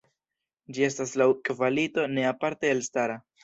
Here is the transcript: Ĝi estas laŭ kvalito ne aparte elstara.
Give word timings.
Ĝi 0.77 0.85
estas 0.87 1.13
laŭ 1.23 1.29
kvalito 1.51 2.09
ne 2.17 2.27
aparte 2.33 2.77
elstara. 2.77 3.23